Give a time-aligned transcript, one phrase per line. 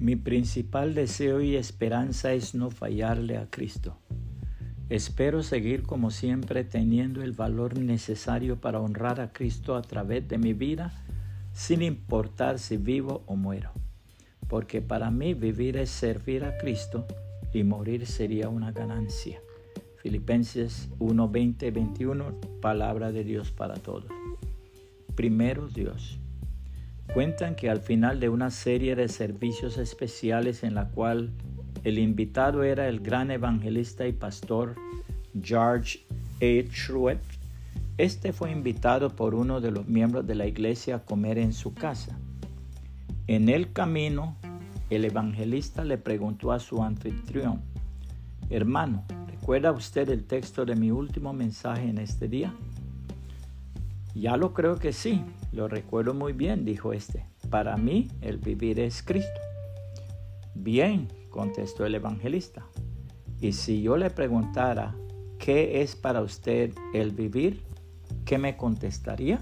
[0.00, 3.98] Mi principal deseo y esperanza es no fallarle a Cristo.
[4.88, 10.38] Espero seguir como siempre teniendo el valor necesario para honrar a Cristo a través de
[10.38, 11.04] mi vida,
[11.52, 13.72] sin importar si vivo o muero.
[14.48, 17.06] Porque para mí vivir es servir a Cristo
[17.52, 19.42] y morir sería una ganancia.
[19.98, 24.06] Filipenses 1, 20, 21, palabra de Dios para todos.
[25.14, 26.18] Primero Dios.
[27.14, 31.32] Cuentan que al final de una serie de servicios especiales en la cual
[31.82, 34.76] el invitado era el gran evangelista y pastor
[35.42, 36.06] George
[36.40, 36.64] A.
[36.70, 37.20] Truett,
[37.98, 41.74] este fue invitado por uno de los miembros de la iglesia a comer en su
[41.74, 42.16] casa.
[43.26, 44.36] En el camino,
[44.88, 47.60] el evangelista le preguntó a su anfitrión,
[48.50, 52.54] hermano, ¿recuerda usted el texto de mi último mensaje en este día?
[54.14, 57.26] Ya lo creo que sí, lo recuerdo muy bien, dijo este.
[57.48, 59.40] Para mí el vivir es Cristo.
[60.54, 62.66] Bien, contestó el evangelista.
[63.40, 64.94] Y si yo le preguntara,
[65.38, 67.62] ¿qué es para usted el vivir?
[68.24, 69.40] ¿Qué me contestaría?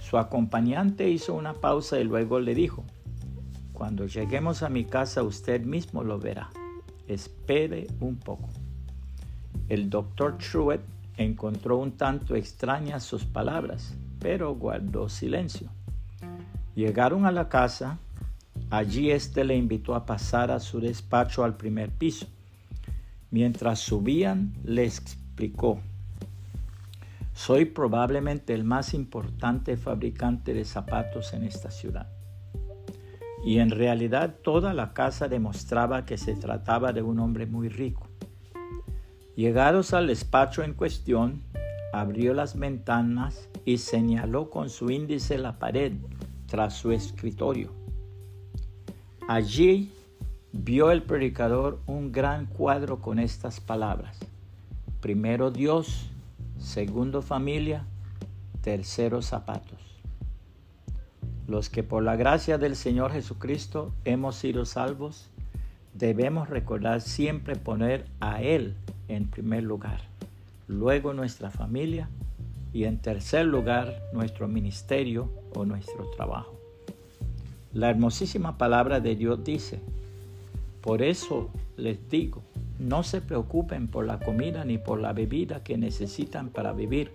[0.00, 2.84] Su acompañante hizo una pausa y luego le dijo,
[3.72, 6.50] cuando lleguemos a mi casa usted mismo lo verá.
[7.06, 8.48] Espere un poco.
[9.68, 10.82] El doctor Truett
[11.16, 15.68] Encontró un tanto extrañas sus palabras, pero guardó silencio.
[16.74, 17.98] Llegaron a la casa.
[18.70, 22.26] Allí éste le invitó a pasar a su despacho al primer piso.
[23.30, 25.80] Mientras subían, le explicó,
[27.34, 32.06] soy probablemente el más importante fabricante de zapatos en esta ciudad.
[33.44, 38.06] Y en realidad toda la casa demostraba que se trataba de un hombre muy rico.
[39.34, 41.42] Llegados al despacho en cuestión,
[41.94, 45.92] abrió las ventanas y señaló con su índice la pared
[46.46, 47.72] tras su escritorio.
[49.28, 49.90] Allí
[50.52, 54.18] vio el predicador un gran cuadro con estas palabras.
[55.00, 56.10] Primero Dios,
[56.58, 57.86] segundo familia,
[58.60, 59.80] tercero zapatos.
[61.48, 65.30] Los que por la gracia del Señor Jesucristo hemos sido salvos,
[65.94, 68.76] debemos recordar siempre poner a Él
[69.12, 70.00] en primer lugar,
[70.68, 72.08] luego nuestra familia
[72.72, 76.58] y en tercer lugar nuestro ministerio o nuestro trabajo.
[77.74, 79.80] La hermosísima palabra de Dios dice,
[80.80, 82.42] por eso les digo,
[82.78, 87.12] no se preocupen por la comida ni por la bebida que necesitan para vivir,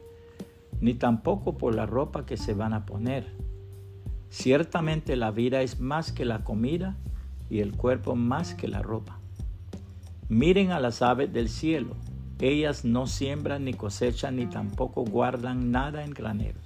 [0.79, 3.25] ni tampoco por la ropa que se van a poner.
[4.29, 6.95] Ciertamente la vida es más que la comida
[7.49, 9.19] y el cuerpo más que la ropa.
[10.29, 11.95] Miren a las aves del cielo.
[12.39, 16.61] Ellas no siembran ni cosechan ni tampoco guardan nada en graneros.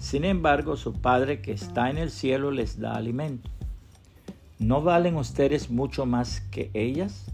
[0.00, 3.48] Sin embargo, su Padre que está en el cielo les da alimento.
[4.58, 7.26] ¿No valen ustedes mucho más que ellas?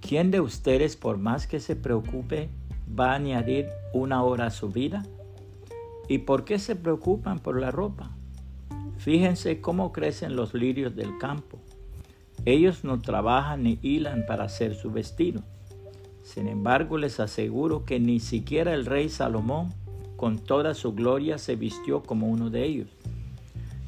[0.00, 2.48] ¿Quién de ustedes, por más que se preocupe,
[2.98, 5.06] va a añadir una hora a su vida?
[6.08, 8.10] ¿Y por qué se preocupan por la ropa?
[8.96, 11.60] Fíjense cómo crecen los lirios del campo.
[12.48, 15.42] Ellos no trabajan ni hilan para hacer su vestido.
[16.22, 19.74] Sin embargo, les aseguro que ni siquiera el rey Salomón,
[20.16, 22.88] con toda su gloria, se vistió como uno de ellos.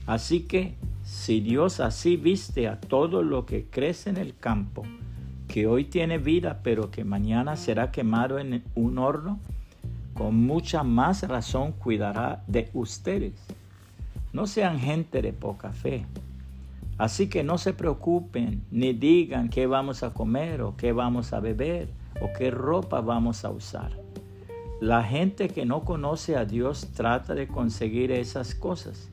[0.04, 4.82] Así que, si Dios así viste a todo lo que crece en el campo,
[5.48, 9.40] que hoy tiene vida, pero que mañana será quemado en un horno,
[10.12, 13.32] con mucha más razón cuidará de ustedes.
[14.34, 16.04] No sean gente de poca fe
[17.00, 21.40] Así que no se preocupen ni digan qué vamos a comer o qué vamos a
[21.40, 21.88] beber
[22.20, 23.92] o qué ropa vamos a usar.
[24.82, 29.08] La gente que no conoce a Dios trata de conseguir esas cosas,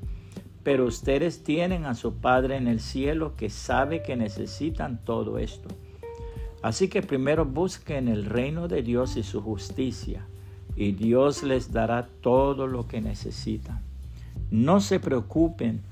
[0.64, 5.70] pero ustedes tienen a su Padre en el cielo que sabe que necesitan todo esto.
[6.62, 10.28] Así que primero busquen el reino de Dios y su justicia,
[10.76, 13.82] y Dios les dará todo lo que necesitan.
[14.52, 15.84] No se preocupen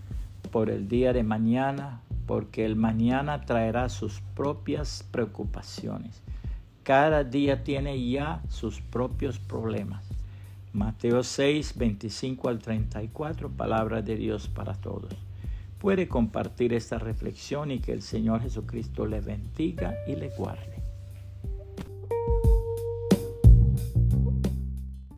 [0.56, 6.22] por el día de mañana, porque el mañana traerá sus propias preocupaciones.
[6.84, 10.08] Cada día tiene ya sus propios problemas.
[10.72, 15.14] Mateo 6, 25 al 34, palabra de Dios para todos.
[15.78, 20.75] Puede compartir esta reflexión y que el Señor Jesucristo le bendiga y le guarde.